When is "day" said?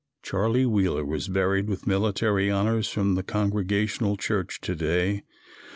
4.75-5.21